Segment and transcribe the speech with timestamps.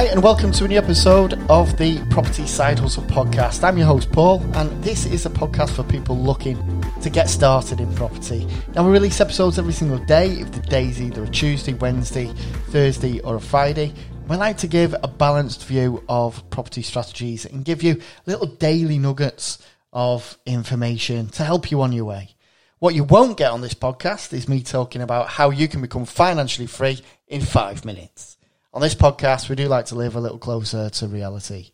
[0.00, 3.62] Right, and welcome to a new episode of the Property Side Hustle podcast.
[3.62, 6.56] I'm your host, Paul, and this is a podcast for people looking
[7.02, 8.46] to get started in property.
[8.74, 12.32] Now, we release episodes every single day, if the day's either a Tuesday, Wednesday,
[12.70, 13.92] Thursday, or a Friday.
[14.26, 18.98] We like to give a balanced view of property strategies and give you little daily
[18.98, 19.58] nuggets
[19.92, 22.36] of information to help you on your way.
[22.78, 26.06] What you won't get on this podcast is me talking about how you can become
[26.06, 28.38] financially free in five minutes.
[28.72, 31.72] On this podcast, we do like to live a little closer to reality.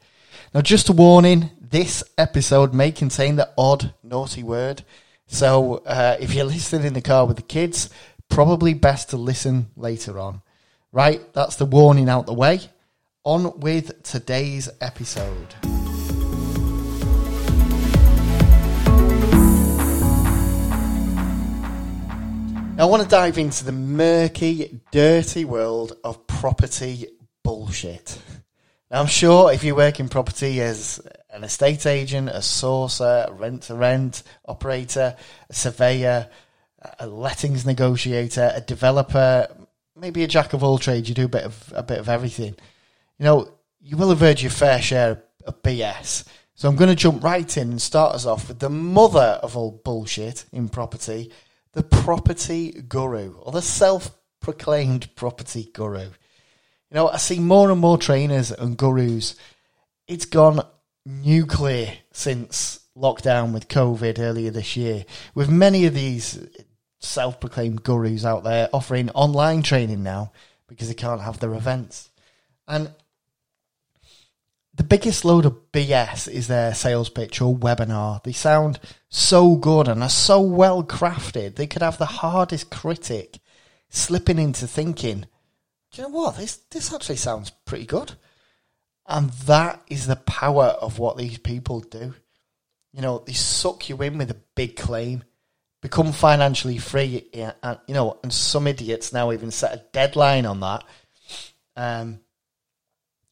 [0.54, 4.82] Now, just a warning this episode may contain the odd naughty word.
[5.26, 7.90] So, uh, if you're listening in the car with the kids,
[8.30, 10.40] probably best to listen later on.
[10.90, 12.60] Right, that's the warning out the way.
[13.24, 15.54] On with today's episode.
[22.76, 27.08] Now, I want to dive into the murky, dirty world of property
[27.42, 28.20] bullshit.
[28.90, 33.62] Now, I'm sure if you work in property as an estate agent, a sourcer, rent
[33.64, 35.16] to rent operator,
[35.48, 36.28] a surveyor,
[37.00, 39.48] a lettings negotiator, a developer,
[39.96, 42.54] maybe a jack of all trades, you do a bit of a bit of everything.
[43.18, 43.48] You know,
[43.80, 46.24] you will have heard your fair share of BS.
[46.54, 49.56] So I'm going to jump right in and start us off with the mother of
[49.56, 51.32] all bullshit in property,
[51.72, 56.10] the property guru or the self proclaimed property guru.
[56.90, 59.34] You know, I see more and more trainers and gurus.
[60.06, 60.60] It's gone
[61.04, 66.46] nuclear since lockdown with COVID earlier this year, with many of these
[67.00, 70.32] self proclaimed gurus out there offering online training now
[70.68, 72.10] because they can't have their events.
[72.66, 72.90] And
[74.74, 78.22] the biggest load of BS is their sales pitch or webinar.
[78.22, 78.78] They sound
[79.08, 81.54] so good and are so well crafted.
[81.54, 83.38] They could have the hardest critic
[83.88, 85.26] slipping into thinking,
[85.92, 86.36] do you know what?
[86.36, 88.12] This this actually sounds pretty good.
[89.08, 92.14] And that is the power of what these people do.
[92.92, 95.22] You know, they suck you in with a big claim,
[95.80, 100.60] become financially free, and you know, and some idiots now even set a deadline on
[100.60, 100.84] that.
[101.76, 102.20] Um,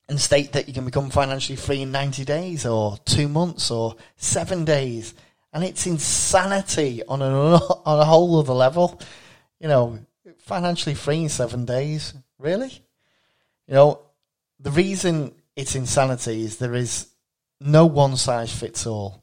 [0.08, 3.96] and state that you can become financially free in 90 days or two months or
[4.16, 5.14] seven days.
[5.52, 7.26] And it's insanity on a,
[7.86, 9.00] on a whole other level.
[9.60, 9.98] You know,
[10.40, 12.12] financially free in seven days.
[12.38, 12.82] Really?
[13.66, 14.00] You know,
[14.60, 17.08] the reason it's insanity is there is
[17.60, 19.22] no one size fits all.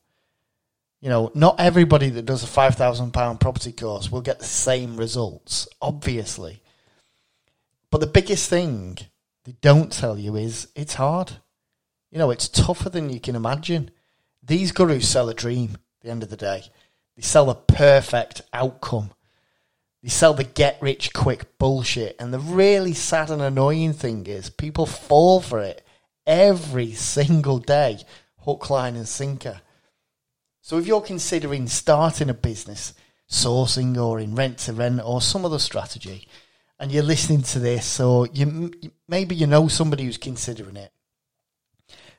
[1.01, 5.67] You know, not everybody that does a £5,000 property course will get the same results,
[5.81, 6.61] obviously.
[7.89, 9.00] But the biggest thing
[9.44, 11.33] they don't tell you is it's hard.
[12.11, 13.89] You know, it's tougher than you can imagine.
[14.44, 16.66] These gurus sell a dream at the end of the day.
[17.16, 19.11] They sell a perfect outcome.
[20.03, 22.16] They sell the get rich quick bullshit.
[22.19, 25.85] And the really sad and annoying thing is people fall for it
[26.25, 28.00] every single day,
[28.39, 29.62] hook, line, and sinker.
[30.62, 32.94] So if you're considering starting a business,
[33.29, 36.28] sourcing or in rent to rent or some other strategy,
[36.79, 38.72] and you're listening to this, or you
[39.07, 40.91] maybe you know somebody who's considering it,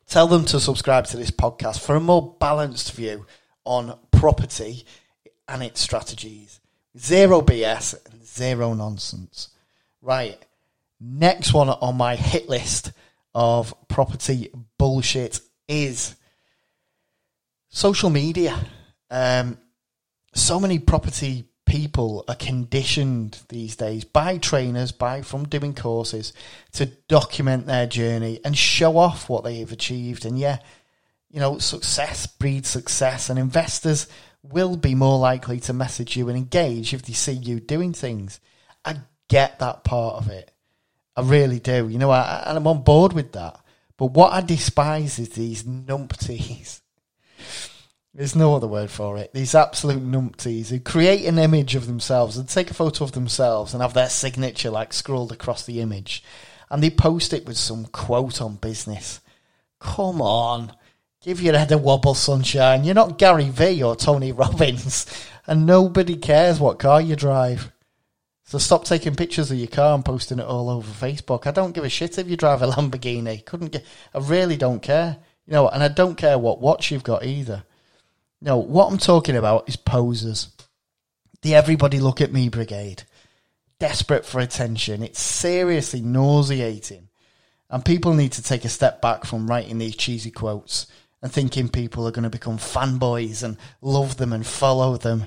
[0.07, 3.27] tell them to subscribe to this podcast for a more balanced view
[3.65, 4.85] on property
[5.49, 6.61] and its strategies.
[6.97, 7.97] Zero BS
[8.33, 9.49] zero nonsense.
[10.01, 10.39] Right.
[11.01, 12.93] Next one on my hit list
[13.35, 16.15] of property bullshit is
[17.69, 18.59] social media.
[19.11, 19.59] Um,
[20.35, 26.33] so many property people are conditioned these days by trainers, by from doing courses
[26.73, 30.25] to document their journey and show off what they have achieved.
[30.25, 30.59] And yeah,
[31.31, 34.07] you know, success breeds success, and investors
[34.43, 38.41] will be more likely to message you and engage if they see you doing things.
[38.85, 38.97] I
[39.29, 40.51] get that part of it.
[41.17, 41.89] I really do.
[41.89, 43.61] You know, I, and I'm on board with that.
[43.97, 46.81] But what I despise is these numpties
[48.15, 49.33] there's no other word for it.
[49.33, 53.73] These absolute numpties who create an image of themselves and take a photo of themselves
[53.73, 56.23] and have their signature like scrolled across the image.
[56.71, 59.21] And they post it with some quote on business.
[59.81, 60.75] Come on.
[61.23, 62.83] Give your head a wobble, sunshine.
[62.83, 65.07] You're not Gary Vee or Tony Robbins.
[65.45, 67.73] And nobody cares what car you drive.
[68.45, 71.49] So stop taking pictures of your car and posting it all over Facebook.
[71.49, 73.45] I don't give a shit if you drive a Lamborghini.
[73.45, 73.85] Couldn't get
[74.15, 75.17] I really don't care.
[75.49, 77.65] You know, and I don't care what watch you've got either.
[78.41, 80.49] No, what I'm talking about is posers.
[81.43, 83.03] The everybody look at me brigade.
[83.81, 85.03] Desperate for attention.
[85.03, 87.09] It's seriously nauseating.
[87.69, 90.87] And people need to take a step back from writing these cheesy quotes
[91.23, 95.27] and thinking people are going to become fanboys and love them and follow them.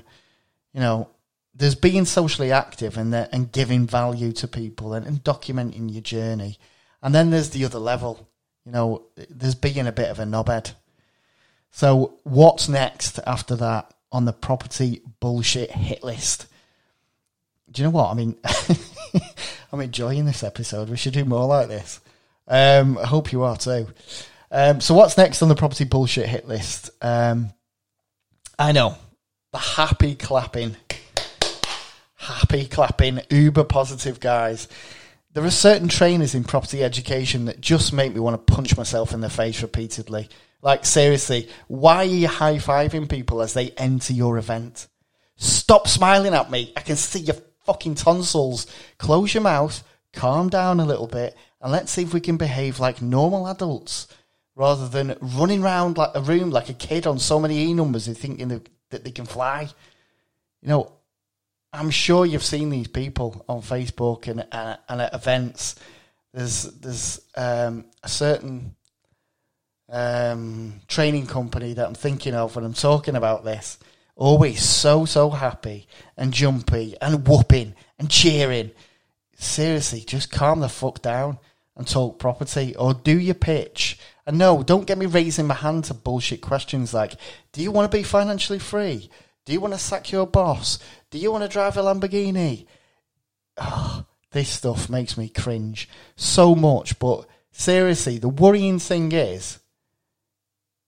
[0.72, 1.08] You know,
[1.54, 6.58] there's being socially active and and giving value to people and, and documenting your journey.
[7.02, 8.28] And then there's the other level.
[8.64, 10.72] You know, there's being a bit of a knobhead.
[11.70, 16.46] So what's next after that on the property bullshit hit list?
[17.70, 18.10] Do you know what?
[18.10, 18.36] I mean,
[19.72, 20.88] I'm enjoying this episode.
[20.88, 22.00] We should do more like this.
[22.48, 23.88] Um, I hope you are too.
[24.50, 26.90] Um, so what's next on the property bullshit hit list?
[27.02, 27.52] Um,
[28.58, 28.96] I know
[29.52, 30.76] the happy clapping,
[32.14, 34.68] happy clapping, uber positive guys.
[35.32, 39.12] There are certain trainers in property education that just make me want to punch myself
[39.12, 40.28] in the face repeatedly.
[40.62, 44.88] Like seriously, why are you high fiving people as they enter your event?
[45.36, 46.72] Stop smiling at me.
[46.76, 48.66] I can see your fucking tonsils.
[48.98, 49.82] Close your mouth,
[50.14, 54.08] calm down a little bit, and let's see if we can behave like normal adults
[54.56, 58.08] rather than running around like a room like a kid on so many e numbers
[58.08, 58.48] and thinking
[58.90, 59.68] that they can fly.
[60.62, 60.92] You know,
[61.72, 65.76] I'm sure you've seen these people on Facebook and and, and at events.
[66.32, 68.74] There's there's um, a certain
[69.88, 73.78] um, training company that I'm thinking of when I'm talking about this.
[74.16, 75.86] Always so so happy
[76.16, 78.70] and jumpy and whooping and cheering.
[79.38, 81.38] Seriously, just calm the fuck down
[81.76, 83.98] and talk property or do your pitch.
[84.26, 87.14] And no, don't get me raising my hand to bullshit questions like,
[87.52, 89.08] do you want to be financially free?
[89.44, 90.80] Do you want to sack your boss?
[91.10, 92.66] Do you want to drive a Lamborghini?
[93.56, 96.98] Oh, this stuff makes me cringe so much.
[96.98, 99.60] But seriously, the worrying thing is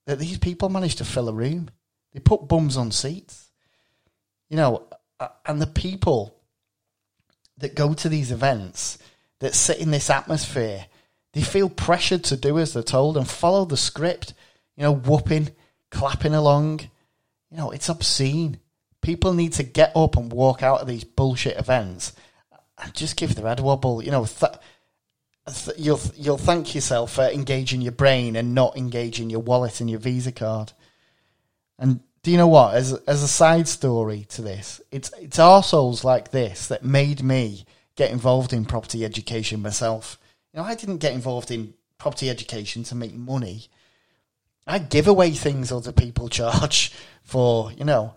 [0.06, 1.70] that these people manage to fill a room.
[2.12, 3.50] They put bums on seats.
[4.50, 4.88] You know,
[5.46, 6.34] and the people
[7.58, 8.98] that go to these events
[9.38, 10.86] that sit in this atmosphere,
[11.38, 14.34] they feel pressured to do as they're told and follow the script.
[14.76, 15.50] You know, whooping,
[15.88, 16.80] clapping along.
[17.48, 18.58] You know, it's obscene.
[19.02, 22.12] People need to get up and walk out of these bullshit events
[22.82, 24.02] and just give their head wobble.
[24.02, 24.50] You know, th-
[25.46, 29.88] th- you'll you'll thank yourself for engaging your brain and not engaging your wallet and
[29.88, 30.72] your Visa card.
[31.78, 32.74] And do you know what?
[32.74, 37.64] As as a side story to this, it's it's arseholes like this that made me
[37.94, 40.18] get involved in property education myself.
[40.52, 43.66] You know, I didn't get involved in property education to make money.
[44.66, 46.92] I give away things other people charge
[47.22, 48.14] for, you know.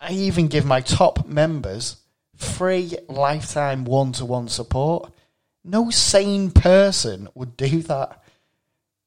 [0.00, 1.96] I even give my top members
[2.34, 5.12] free lifetime one to one support.
[5.64, 8.20] No sane person would do that.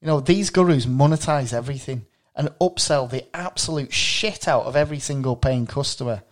[0.02, 5.36] You know, these gurus monetize everything and upsell the absolute shit out of every single
[5.36, 6.24] paying customer.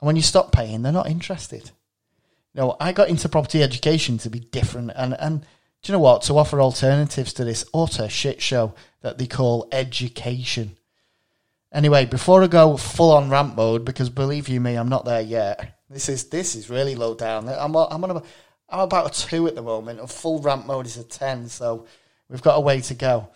[0.00, 1.70] And when you stop paying, they're not interested.
[2.56, 5.42] Know, I got into property education to be different and, and
[5.86, 6.22] do you know what?
[6.22, 10.76] To offer alternatives to this utter shit show that they call education.
[11.72, 15.20] Anyway, before I go full on rant mode, because believe you me, I'm not there
[15.20, 15.78] yet.
[15.88, 17.48] This is this is really low down.
[17.48, 18.22] I'm I'm on a,
[18.68, 20.00] I'm about a two at the moment.
[20.00, 21.86] A full ramp mode is a ten, so
[22.28, 23.28] we've got a way to go.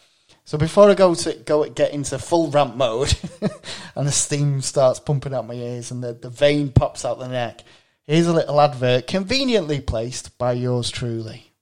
[0.44, 3.14] So before I go to go get into full ramp mode,
[3.94, 7.28] and the steam starts pumping out my ears and the, the vein pops out the
[7.28, 7.62] neck,
[8.10, 11.52] Here's a little advert conveniently placed by yours truly.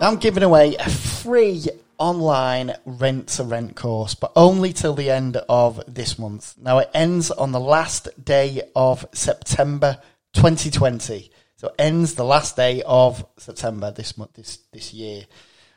[0.00, 1.66] I'm giving away a free
[1.98, 6.54] online rent to rent course, but only till the end of this month.
[6.56, 9.98] Now it ends on the last day of September
[10.34, 11.32] 2020.
[11.56, 15.24] So it ends the last day of September this month this this year.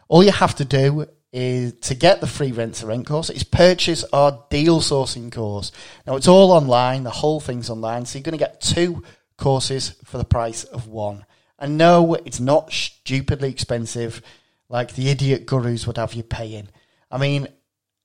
[0.09, 3.43] All you have to do is to get the free rent to rent course is
[3.43, 5.71] purchase our deal sourcing course.
[6.07, 9.03] Now it's all online, the whole thing's online, so you're going to get two
[9.37, 11.25] courses for the price of one.
[11.59, 14.23] And no, it's not stupidly expensive
[14.67, 16.69] like the idiot gurus would have you paying.
[17.11, 17.47] I mean,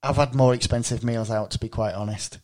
[0.03, 2.39] I've had more expensive meals out to be quite honest.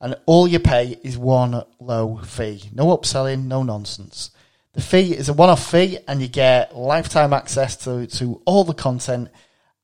[0.00, 2.70] And all you pay is one low fee.
[2.72, 4.30] No upselling, no nonsense.
[4.74, 8.64] The fee is a one off fee, and you get lifetime access to, to all
[8.64, 9.28] the content.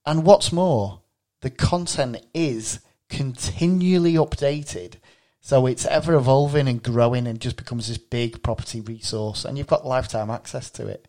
[0.04, 1.00] And what's more,
[1.42, 4.94] the content is continually updated.
[5.40, 9.68] So it's ever evolving and growing and just becomes this big property resource, and you've
[9.68, 11.06] got lifetime access to it.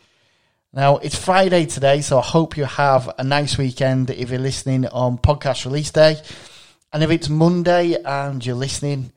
[0.74, 4.86] Now it's Friday today, so I hope you have a nice weekend if you're listening
[4.88, 6.18] on podcast release day,
[6.92, 9.14] and if it's Monday and you're listening,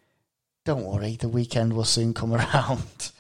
[0.64, 3.11] don't worry, the weekend will soon come around.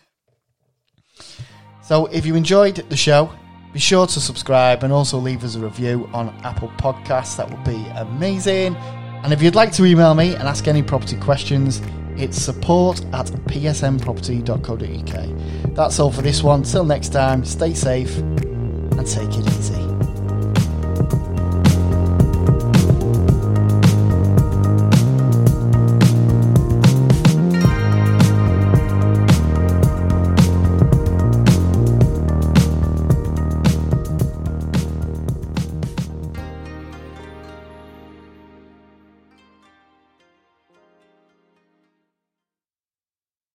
[1.82, 3.32] So if you enjoyed the show,
[3.72, 7.36] be sure to subscribe and also leave us a review on Apple Podcasts.
[7.36, 8.74] That would be amazing.
[9.22, 11.82] And if you'd like to email me and ask any property questions,
[12.16, 15.74] it's support at psnproperty.co.uk.
[15.74, 16.62] That's all for this one.
[16.62, 19.87] Till next time, stay safe and take it easy.